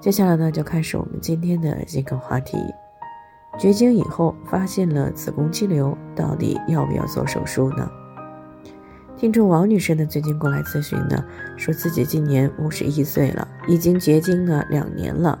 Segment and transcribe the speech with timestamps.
[0.00, 2.56] 接下来呢，就开始我们今天的健康话题：
[3.58, 7.90] 绝经以后发现了子宫肌瘤，到底要不要做手术呢？
[9.16, 11.24] 听众王女士呢，最近过来咨询呢，
[11.56, 15.36] 说自己今年五十一岁了，已经绝经呢两年了。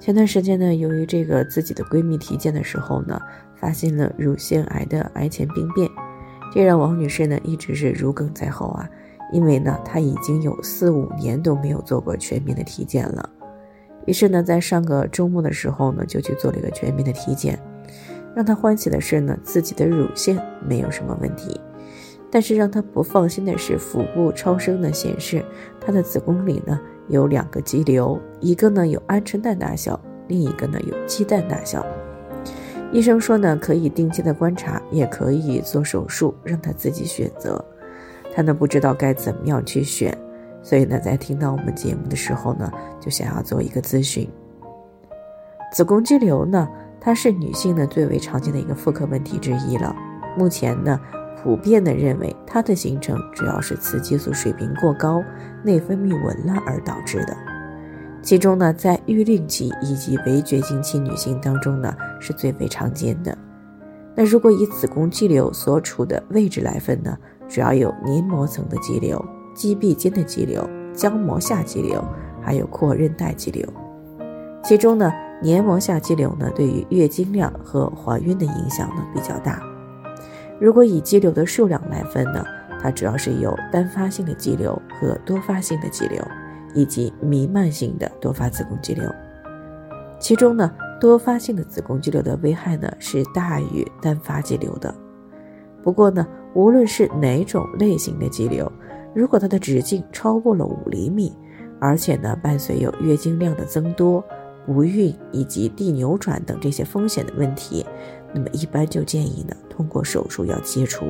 [0.00, 3.22] 前段时间呢，由于这个自己的闺蜜体检的时候呢，
[3.54, 5.88] 发现了乳腺癌的癌前病变，
[6.52, 8.90] 这让王女士呢一直是如鲠在喉啊，
[9.32, 13.30] 因为呢她已经有四五年都没有做过全面的体检了。
[14.06, 17.58] 于是呢，在上个周末的时候呢，就去做了一个全面的体检，
[18.34, 21.60] 让她欢喜的是呢，自己的乳腺没有什么问题。
[22.30, 25.44] 但是让她不放心的是，腹部超声呢显示
[25.80, 31.84] 她的子宫里呢有两个肌瘤，一个呢有鹌鹑蛋大小，另一个呢有鸡蛋大小。
[32.90, 37.62] 医生说呢可以定期的观察，也可以做手术，让她自己选择。
[38.34, 40.16] 她呢不知道该怎么样去选，
[40.62, 44.28] 所以呢在听到我们节目的时候呢，就想要做一个咨询。
[45.72, 46.68] 子宫肌瘤呢，
[47.00, 49.94] 它是女性呢最为常见的一个妇科问题之一了。
[50.36, 51.00] 目前呢。
[51.42, 55.20] 普遍的认为，它的形成主要是雌激素水平过高、
[55.64, 57.36] 内分泌紊乱而导致的。
[58.22, 63.36] 其中呢，在育龄期以及围绝经期女性当中呢，是最为常见的。
[64.14, 67.18] 那如果以子宫肌瘤所处的位置来分呢，
[67.48, 69.20] 主要有黏膜层的肌瘤、
[69.54, 72.02] 肌壁间的肌瘤、浆膜下肌瘤，
[72.40, 73.66] 还有阔韧带肌瘤。
[74.62, 79.62] 其中呢，黏膜下肌瘤呢，对于月经量和怀孕的影响呢比较大。
[80.60, 82.44] 如果以肌瘤的数量来分呢，
[82.80, 86.22] 它主要是有单发性的肌瘤和多发性的肌瘤，
[86.74, 89.10] 以及弥漫性的多发子宫肌瘤。
[90.20, 94.94] 其中呢，多发性的子宫肌瘤的危害呢是大于单发肌瘤的。
[95.82, 98.70] 不过呢，无论是哪种类型的肌瘤，
[99.14, 101.32] 如果它的直径超过了五厘米，
[101.80, 104.24] 而且呢伴随有月经量的增多、
[104.66, 107.84] 不孕以及地扭转等这些风险的问题。
[108.32, 111.04] 那么一般就建议呢，通过手术要切除。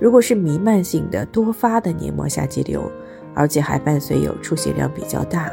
[0.00, 2.90] 如果是弥漫性的多发的黏膜下肌瘤，
[3.32, 5.52] 而且还伴随有出血量比较大、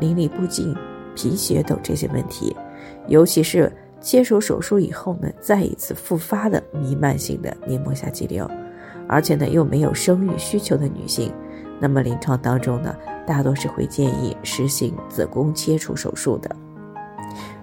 [0.00, 0.74] 淋漓不尽、
[1.14, 2.56] 贫血等这些问题，
[3.06, 3.70] 尤其是
[4.00, 8.50] 切除手术以后呢，再一次复发的弥漫性的黏膜下肌瘤，
[9.12, 11.30] 而且呢又没有生育需求的女性，
[11.78, 12.96] 那么临床当中呢，
[13.26, 16.50] 大多是会建议实行子宫切除手术的。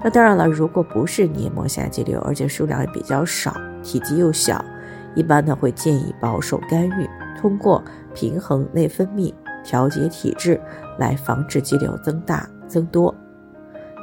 [0.03, 4.63] 那当然了，如果不是黏膜下肌瘤，而且数量也比较少，体积又小，
[5.15, 7.83] 一般呢会建议保守干预，通过
[8.13, 9.33] 平衡内分泌、
[9.63, 10.61] 调节体质
[10.99, 13.13] 来防止肌瘤增大增多。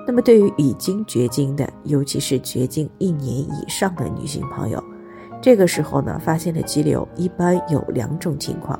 [0.04, 4.82] 那么对于已经绝经的，尤其是绝经一年以上的女性朋友，
[5.46, 8.76] 这个时候呢发现的肌瘤一般有两种情况，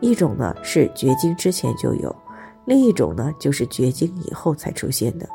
[0.00, 2.14] 一种呢是绝经之前就有，
[2.66, 5.26] 另一种呢就是绝经以后才出现的。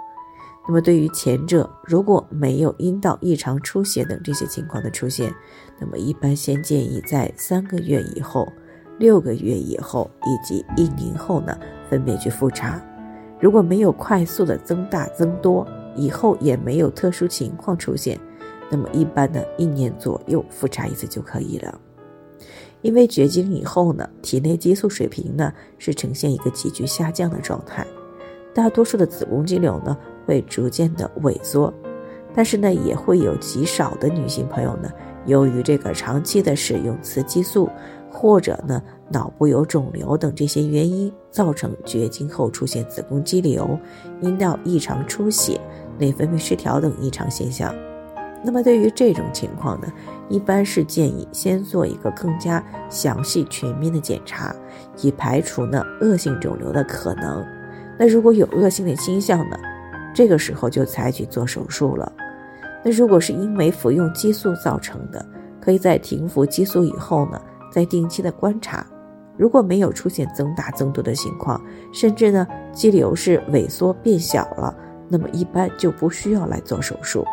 [0.68, 5.34] 那么对于前者，如果没有阴道异常出血等这些情况的出现，
[5.80, 8.48] 那么一般先建议在三个月以后、
[9.00, 11.58] 六个月以后以及一年后呢，
[11.90, 12.80] 分别去复查。
[13.40, 18.20] 如果没有快速的增大增多，以后也没有特殊情况出现，
[18.70, 21.80] 那么一般呢一年左右复查一次就可以了。
[22.82, 27.86] 因为绝经以后呢，体内激素水平呢是呈现一个急剧下降的状态，
[28.54, 29.98] 大多数的子宫肌瘤呢。
[30.26, 31.74] 会逐渐的萎缩，
[32.36, 34.88] 但是呢，也会有极少的女性朋友呢，
[35.26, 37.68] 由于这个长期的使用雌激素，
[38.12, 38.80] 或者呢
[39.10, 43.76] 脑部有肿瘤等这些原因，造成绝经后出现子宫肌瘤、
[44.22, 45.60] 阴道异常出血、
[45.98, 47.74] 内分泌失调等异常现象。
[48.44, 49.92] 那么对于这种情况呢，
[50.30, 54.56] 一般是建议先做一个更加详细全面的检查，
[55.02, 57.46] 以排除呢恶性肿瘤的可能。
[57.98, 59.58] 那如果有恶性的倾向呢？
[60.12, 62.12] 这个时候就采取做手术了。
[62.84, 65.24] 那如果是因为服用激素造成的，
[65.62, 67.40] 可以在停服激素以后呢，
[67.72, 68.86] 再定期的观察。
[69.38, 71.62] 如果没有出现增大增多的情况，
[71.94, 74.74] 甚至呢肌瘤是萎缩变小了，
[75.08, 77.26] 那么一般就不需要来做手术。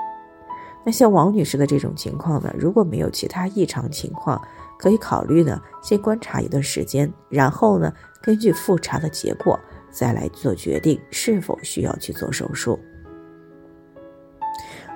[0.87, 4.41] 那像王女士的这种情况呢，如果没有其他异常情况，
[4.79, 7.93] 可以考虑呢先观察一段时间，然后呢
[8.23, 9.59] 根据复查的结果
[9.91, 12.79] 再来做决定是否需要去做手术。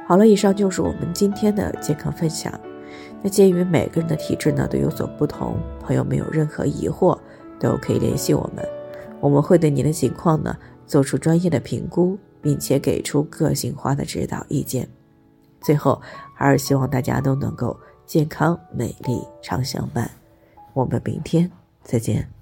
[0.06, 2.52] 好了，以上就是我们今天的健康分享。
[3.20, 7.18] 那鉴于每个人的体质呢都有所不同，朋友们有任何疑惑
[7.58, 8.64] 都可以联系我们，
[9.20, 10.56] 我们会对您的情况呢
[10.86, 14.88] 做出专业的评估，并且给出个性化的指导意见。
[15.60, 16.00] 最后，
[16.34, 20.10] 还是希望大家都能够健康美丽常相伴。
[20.72, 21.50] 我们明天
[21.82, 22.39] 再见。